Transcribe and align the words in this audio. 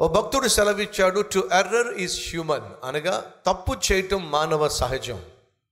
ఓ 0.00 0.08
భక్తుడు 0.08 0.48
సెలవిచ్చాడు 0.48 1.20
to 1.20 1.48
error 1.52 1.94
is 1.94 2.30
human 2.30 2.86
అనగా 2.86 3.32
తప్పు 3.46 3.92
చేయటం 3.92 4.30
మానవ 4.30 4.68
సహజం. 4.68 5.22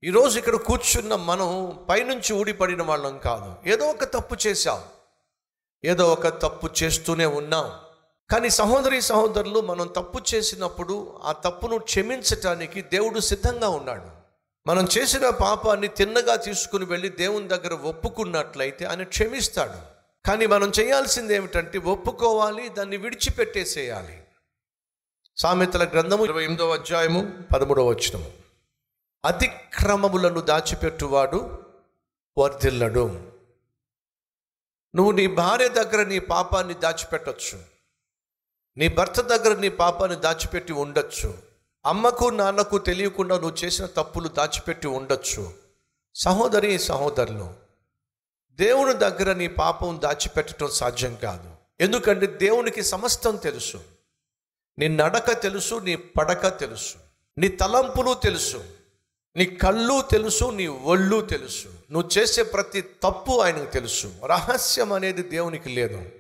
ఈరోజు 0.05 0.39
ఇక్కడ 0.39 0.57
కూర్చున్న 0.57 1.15
మనం 1.15 1.79
పైనుంచి 1.89 2.33
ఊడిపడిన 2.33 2.83
వాళ్ళం 2.83 3.19
కాదు. 3.19 3.71
ఏదో 3.71 3.87
ఒక 3.87 4.05
తప్పు 4.05 4.37
చేశాం. 4.47 4.81
ఏదో 5.85 6.13
ఒక 6.13 6.29
తప్పు 6.29 6.69
చేస్తూనే 6.83 7.27
ఉన్నాం. 7.27 7.73
కానీ 8.31 8.51
సహోదరి 8.51 9.03
సహోదరులు 9.03 9.61
మనం 9.61 9.87
తప్పు 9.87 10.35
చేసినప్పుడు 10.35 11.21
ఆ 11.25 11.33
తప్పును 11.33 11.79
క్షమించటానికి 11.79 12.83
దేవుడు 12.83 13.21
సిద్ధంగా 13.21 13.69
ఉన్నాడు. 13.69 14.07
మనం 14.67 14.89
చేసిన 14.99 15.29
పాపాన్ని 15.29 15.89
తిన్నగా 15.89 16.37
తీసుకుని 16.37 16.85
వెళ్ళి 16.85 17.09
దేవుని 17.09 17.49
దగ్గర 17.49 17.75
ఒప్పుకున్నట్లయితే 17.75 18.85
ఆయన 18.85 19.03
క్షమిస్తాడు. 19.03 19.99
కానీ 20.27 20.47
మనం 20.47 20.73
చేయాల్సింది 20.81 21.35
ఏమిటంటే 21.35 21.79
ఒప్పుకోవాలి 21.79 22.69
దాన్ని 22.69 22.97
విడిచిపెట్టేసేయాలి. 22.97 24.19
సామెతల 25.41 25.85
గ్రంథము 25.85 26.25
ఇరవై 26.25 26.45
ఎనిమిదవ 26.45 26.73
అధ్యాయము 26.73 27.33
పదమూడవ 27.55 27.89
వచనము. 27.89 28.33
అతిక్రమములను 29.25 30.41
దాచిపెట్టువాడు 30.41 31.65
వర్ధిల్లడు. 32.39 33.33
నువ్వు 34.95 35.11
నీ 35.11 35.27
భార్య 35.27 35.69
దగ్గర 35.69 36.07
నీ 36.07 36.19
పాపాన్ని 36.19 36.75
దాచిపెట్టొచ్చు. 36.75 37.63
నీ 38.77 38.89
భర్త 38.89 39.21
దగ్గర 39.21 39.57
నీ 39.57 39.69
పాపాన్ని 39.69 40.17
దాచిపెట్టి 40.17 40.73
ఉండొచ్చు. 40.73 41.39
అమ్మకు 41.87 42.25
నాన్నకు 42.25 42.79
తెలియకుండా 42.79 43.39
నువ్వు 43.39 43.57
చేసిన 43.57 43.87
తప్పులు 43.87 44.29
దాచిపెట్టి 44.29 44.87
ఉండొచ్చు. 44.87 45.55
సహోదరి 46.15 46.79
సహోదరులు 46.79 47.55
దేవుని 48.51 48.95
దగ్గర 48.95 49.33
నీ 49.33 49.49
పాపం 49.49 50.01
దాచిపెట్టడం 50.05 50.71
సాధ్యం 50.71 51.15
కాదు. 51.15 51.57
ఎందుకంటే 51.81 52.27
దేవునికి 52.27 52.83
సమస్తం 52.83 53.37
తెలుసు. 53.37 53.98
నీ 54.79 54.89
నడక 54.89 55.43
తెలుసు 55.43 55.75
నీ 55.75 55.97
పడక 55.97 56.59
తెలుసు. 56.59 56.95
నీ 57.39 57.49
తలంపులు 57.49 58.15
తెలుసు 58.15 58.65
నీ 59.37 59.47
కళ్ళు 59.47 60.03
తెలుసు 60.11 60.45
నీ 60.45 60.67
ఒళ్ళు 60.67 61.21
తెలుసు. 61.21 61.69
నువ్వు 61.91 62.11
చేసే 62.19 62.43
ప్రతి 62.43 62.81
తప్పు 62.81 63.41
ఆయనకు 63.41 63.71
తెలుసు. 63.71 64.13
రహస్యం 64.27 64.93
అనేది 64.93 65.23
దేవునికి 65.23 65.69
లేదు. 65.69 66.11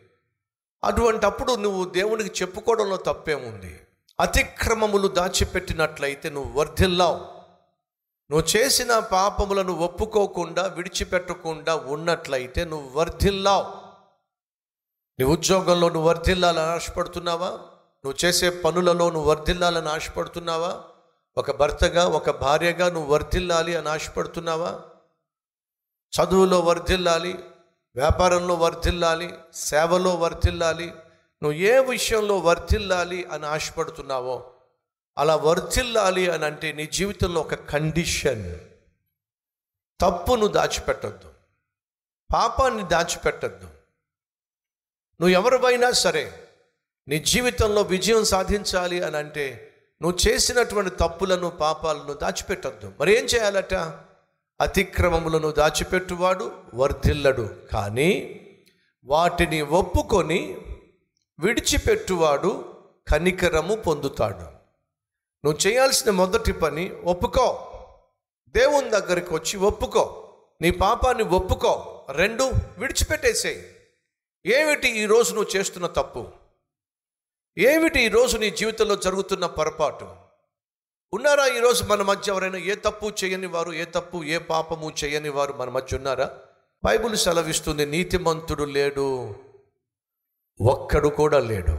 అటువంటప్పుడు 0.85 1.55
నువ్వు 1.55 1.85
దేవునికి 1.85 2.43
చెప్పుకోవడంలో 2.43 2.97
తప్పేముంది 2.97 3.81
అతిక్రమములు 4.21 5.09
దాచిపెట్టినట్లయితే 5.09 6.31
నువ్వు 6.31 6.53
వర్ధిల్లావు. 6.53 7.17
నువ్వు 8.31 8.57
చేసిన 8.57 8.99
పాపములను 8.99 9.73
ఒప్పుకోకుండా 9.73 10.67
విడిచిపెట్టకుండా 10.67 11.75
ఉన్నట్లయితే 11.75 12.65
నువ్వు 12.65 12.99
వర్ధిల్లావు. 12.99 13.65
నీ 15.19 15.25
ఉద్యోగంలో 15.25 15.89
నువ్వు 15.89 16.09
వర్ధిల్లాలని 16.09 16.67
ఆశపడుతున్నావా? 16.67 17.59
నువ్వు 18.05 18.27
చేసే 18.27 18.51
పనులలో 18.51 19.11
నువ్వు 19.11 19.31
వర్ధిల్లాలని 19.31 19.89
ఆశపడుతున్నావా? 19.89 20.85
ఒక 21.37 21.57
భర్తగా 21.57 22.07
ఒక 22.07 22.31
భార్యగా 22.31 22.91
నువ్వు 22.91 23.13
వర్ధిల్లాలి 23.13 23.77
అని 23.77 23.89
ఆశపడుతున్నావా? 23.89 24.83
చదువులో 26.21 26.61
వర్ధిల్లాలి 26.61 27.33
వ్యాపారంలో 27.97 28.55
వర్ధిల్లాలి 28.55 29.35
సేవలో 29.55 30.15
వర్ధిల్లాలి 30.15 30.87
నువ్వు 31.43 31.53
ఏ 31.53 31.79
విషయంలో 31.79 32.39
వర్ధిల్లాలి 32.39 33.25
అని 33.25 33.47
ఆశపడుతున్నావో 33.47 34.55
అలా 35.19 35.37
వర్ధిల్లాలి 35.37 36.31
అని 36.31 36.45
అంటే 36.45 36.73
నీ 36.73 36.87
జీవితంలో 36.87 37.41
ఒక 37.41 37.55
కండిషన్. 37.55 38.59
తప్పును 40.01 40.47
దాచిపెట్టద్దు. 40.47 41.35
పాపాన్ని 42.35 42.83
దాచిపెట్టద్దు. 42.83 43.65
నువ్వు 45.21 45.29
ఎవరివైనా 45.29 45.91
సరే 45.91 46.48
నీ 47.09 47.19
జీవితంలో 47.19 47.83
విజయం 47.83 48.25
సాధించాలి 48.25 49.03
అని 49.03 49.17
అంటే 49.17 49.75
నువ్వు 50.03 50.29
చేసినటువంటి 50.29 50.91
తప్పులను 50.91 51.51
పాపాలను 51.51 52.13
దాచిపెట్టద్దు. 52.13 52.93
మరి 53.01 53.19
ఏం 53.19 53.25
చేయాలట? 53.25 53.75
అతిక్రమములను 54.61 55.51
దాచిపెట్టువాడు 55.51 56.53
వర్ధిల్లడు. 56.75 57.57
కానీ 57.73 58.41
వాటిని 59.05 59.63
ఒప్పుకొని 59.63 60.59
విడిచిపెట్టువాడు 61.41 62.77
కనికరము 63.09 63.75
పొందుతాడు. 63.75 64.59
నువ్వు 65.45 65.67
చేయాల్సిన 65.67 66.11
మొదటి 66.11 66.53
పని 66.53 66.93
ఒప్పుకో. 67.05 67.73
దేవుని 68.49 68.91
దగ్గరికి 68.91 69.35
వచ్చి 69.35 69.57
ఒప్పుకో. 69.57 70.35
నీ 70.61 70.71
పాపాన్ని 70.71 71.25
ఒప్పుకో. 71.25 72.07
రెండు 72.11 72.51
విడిచిపెట్టేసేయి. 72.79 73.67
ఏమిటి 74.47 74.99
ఈరోజు 74.99 75.35
నువ్వు 75.35 75.57
చేస్తున్న 75.57 75.87
తప్పు? 75.87 76.48
ఏమిటి 77.61 78.01
ఈరోజు 78.01 78.39
నీ 78.39 78.51
జీవితంలో 78.51 78.97
జరుగుతున్న 78.97 79.47
పొరపాటు? 79.47 80.17
ఉన్నారా 81.13 81.47
ఈరోజు 81.47 81.85
మన 81.85 82.03
మధ్య 82.03 82.33
ఎవరైనా? 82.33 82.59
ఏ 82.59 82.75
తప్పు 82.75 83.13
చేయని 83.25 83.47
వారు 83.47 83.73
ఏ 83.73 83.85
తప్పు 83.85 84.25
ఏ 84.25 84.39
పాపము 84.39 84.93
చేయని 85.05 85.29
వారు 85.29 85.53
మన 85.53 85.69
మధ్య 85.69 85.97
ఉన్నారా? 85.97 86.31
బైబుల్ 86.85 87.17
సెలవిస్తుంది 87.17 87.87
నీతిమంతుడు 87.87 88.65
లేడు 88.65 89.35
ఒక్కడు 90.61 91.09
కూడా 91.09 91.39
లేడు. 91.39 91.79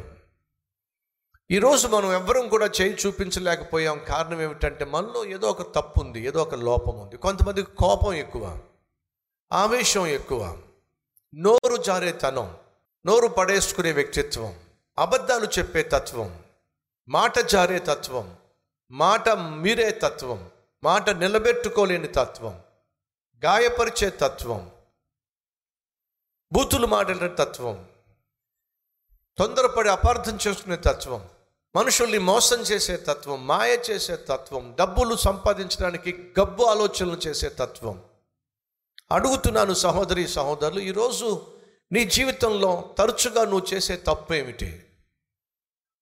ఈరోజు 1.51 1.87
మనం 1.87 2.13
ఎవ్వరం 2.13 2.47
కూడా 2.47 2.71
చేయి 2.81 2.97
చూపించలేకపోయాం. 3.07 4.01
కారణం 4.07 4.41
ఏమిటంటే 4.41 4.85
మనలో 4.85 5.25
ఏదో 5.25 5.49
ఒక 5.49 5.75
తప్పు 5.75 6.01
ఉంది 6.01 6.19
ఏదో 6.19 6.41
ఒక 6.41 6.55
లోపం 6.55 6.99
ఉంది 6.99 7.17
కొంతమందికి 7.17 7.71
కోపం 7.75 8.13
ఎక్కువ 8.13 8.59
ఆవేశం 9.51 10.07
ఎక్కువ 10.07 10.57
నోరు 11.35 11.77
జారే 11.77 12.11
తనం 12.11 12.57
నోరు 13.05 13.27
పడేసుకునే 13.27 13.91
వ్యక్తిత్వం. 13.91 14.55
అబద్ధాలు 14.99 15.45
చెప్పే 15.45 15.83
తత్వం 15.83 16.39
మాట 17.09 17.39
జారే 17.39 17.79
తత్వం 17.79 18.35
మాట 18.91 19.29
మీరే 19.29 19.91
తత్వం 19.91 20.49
మాట 20.83 21.09
నిలబెట్టుకోలేని 21.09 22.07
తత్వం 22.07 22.61
గాయపరిచే 23.43 24.09
తత్వం 24.09 24.71
బూతులు 26.53 26.87
మాట్లాడే 26.87 27.35
తత్వం 27.35 27.85
తొందరపడి 29.37 29.89
అపార్థం 29.89 30.37
చేసుకునే 30.47 30.75
తత్వం 30.75 31.29
మనుషుల్ని 31.75 32.17
మోసం 32.17 32.59
చేసే 32.61 32.97
తత్వం 32.97 33.47
మాయ 33.47 33.77
చేసే 33.89 34.17
తత్వం 34.17 34.75
డబ్బులు 34.79 35.15
సంపాదించడానికి 35.15 36.33
గబ్బు 36.39 36.63
ఆలోచనలు 36.63 37.15
చేసే 37.15 37.49
తత్వం. 37.49 38.03
అడుగుతున్నాను 39.11 39.73
సహోదరి 39.73 40.27
సహోదరులు 40.27 40.79
ఈరోజు 40.79 41.47
నీ 41.91 42.05
జీవితంలో 42.05 42.95
తరచుగా 42.97 43.45
నువ్వు 43.45 43.73
చేసే 43.73 43.95
తప్పు 43.97 44.33
ఏమిటి 44.33 44.85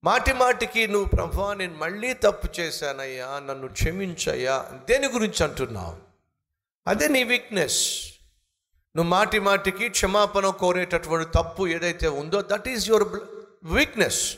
మాటి 0.04 0.34
మాటికి 0.34 0.88
నువ్వు 0.88 1.10
ప్రభా 1.10 1.54
నేను 1.54 1.78
మళ్ళీ 1.78 2.14
తప్పు 2.14 2.60
చేశానయ్యా 2.60 3.40
నన్ను 3.40 3.68
క్షమించయ్యా 3.68 4.72
దేని 4.90 5.08
గురించి 5.08 5.44
అంటున్నావు? 5.44 5.98
అదే 6.88 7.08
నీ 7.08 7.24
వీక్నెస్ 7.24 8.08
నువ్వు 8.96 9.10
మాటి 9.10 9.40
మాటికి 9.40 9.90
క్షమాపణ 9.90 10.50
కోరేటటువంటి 10.50 11.32
తప్పు 11.36 11.68
ఏదైతే 11.68 12.08
ఉందో 12.08 12.42
దట్ 12.42 12.68
ఈజ్ 12.68 12.90
యువర్ 12.90 13.20
వీక్నెస్ 13.64 14.38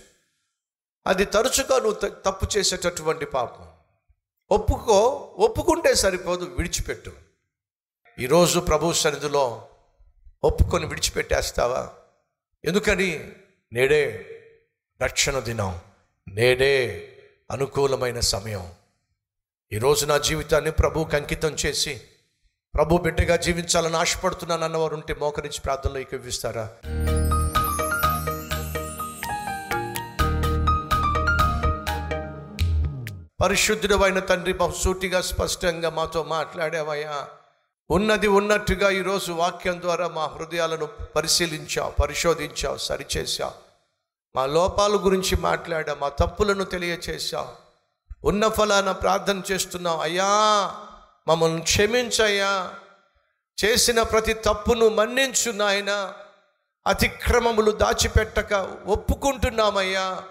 అది 1.07 1.25
తరచుగా 1.25 1.79
నువ్వు 1.79 1.93
త- 1.93 2.21
తప్పు 2.25 2.57
చేసేటటువంటి 2.57 3.25
పాపం. 3.25 3.67
ఒప్పుకో 4.51 5.09
ఒప్పుకుంటే 5.37 5.95
సరిపోదు 5.95 6.45
విడిచిపెట్టు. 6.45 7.11
ఈరోజు 8.19 8.59
ప్రభు 8.59 8.93
సన్నిధిలో 8.93 9.67
ఒప్పుకొని 10.43 10.85
విడిచిపెట్టేస్తావా? 10.85 11.89
ఎందుకని? 12.65 13.31
నేడే 13.73 14.25
రక్షణ 15.01 15.39
దినం. 15.39 15.79
నేడే 16.27 17.07
అనుకూలమైన 17.51 18.19
సమయం. 18.19 18.71
ఈరోజు 19.71 20.05
నా 20.05 20.17
జీవితాన్ని 20.17 20.71
ప్రభువుకి 20.71 21.15
అంకితం 21.15 21.49
చేసి 21.49 22.01
ప్రభు 22.73 22.97
బిడ్డగా 22.97 23.35
జీవించాలని 23.35 23.97
ఆశపడుతున్నాను 23.97 24.63
అన్నవారు 24.63 24.93
ఉంటే 24.93 25.13
మోకరించి 25.13 25.61
ప్రార్థనలో 25.61 25.99
ఏకీవిస్తారా 25.99 26.69
పరిశుద్ధుడు 33.41 33.95
అయిన 33.95 34.19
తండ్రి 34.19 34.53
బహుసూటిగా 34.53 35.21
స్పష్టంగా 35.21 35.89
మాతో 35.89 36.23
మాట్లాడావయ్యా. 36.23 37.27
ఉన్నది 37.89 38.27
ఉన్నట్టుగా 38.27 38.89
ఈరోజు 38.89 39.31
వాక్యం 39.31 39.81
ద్వారా 39.81 40.07
మా 40.07 40.25
హృదయాలను 40.25 40.85
పరిశీలించావు 40.85 41.91
పరిశోధించావు 41.91 42.77
సరిచేశావు. 42.77 43.68
మా 44.35 44.45
లోపాల 44.45 44.91
గురించి 44.91 45.37
మాట్లాడా 45.37 45.93
మా 45.93 46.09
తప్పులను 46.09 46.63
తెలియచేశావు 46.63 47.69
ఉన్న 48.23 48.47
ఫలాన 48.47 48.91
ప్రార్థన 48.91 49.41
చేస్తున్నావు 49.51 50.01
అయ్యా 50.01 50.25
మమ్మల్ని 51.27 51.61
క్షమించయ్యా. 51.61 52.71
చేసిన 53.65 54.01
ప్రతి 54.01 54.33
తప్పును 54.33 54.89
మన్నించు 54.89 55.51
నాయన. 55.51 56.13
అతిక్రమములు 56.87 57.71
దాచిపెట్టక 57.71 58.77
ఒప్పుకుంటున్నామయ్యా. 58.85 60.23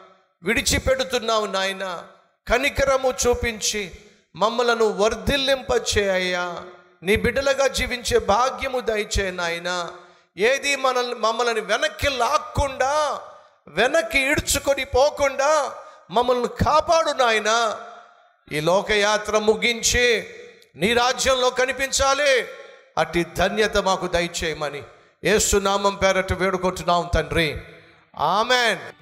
విడిచిపెడుతున్నావు 0.42 1.46
నాయన. 1.46 2.04
కనికరము 2.48 3.14
చూపించి 3.26 3.92
మమ్మలను 4.36 4.88
వర్ధిల్లింపచేయ్యా 4.88 6.64
నీ 7.02 7.16
బిడ్డలుగా 7.16 7.66
జీవించే 7.66 8.18
భాగ్యము 8.18 8.80
దయచే 8.80 9.30
నాయన. 9.30 9.90
ఏది 10.38 10.76
మనల్ని 10.76 11.14
మమ్మల్ని 11.14 11.60
వెనక్కి 11.60 12.08
లాక్కుండా 12.08 13.20
వెనక్కి 13.68 14.18
ఈడ్చుకొని 14.18 14.84
పోకుండా 14.84 15.72
మమ్మల్ని 16.10 16.48
కాపాడు 16.48 17.10
నాయన. 17.10 17.80
ఈ 18.52 18.60
లోకయాత్ర 18.60 19.38
ముగించి 19.38 20.26
నీ 20.76 20.94
రాజ్యంలో 20.94 21.50
కనిపించాలి. 21.50 22.48
అట్టి 22.98 23.24
ధన్యత 23.24 23.76
మాకు 23.76 24.06
దయచేయమని 24.06 24.82
ఏసునామం 25.24 25.94
పేరట 25.94 26.32
వేడుకుంటున్నాం 26.32 27.10
తండ్రి. 27.14 27.62
ఆమెన్. 28.18 28.97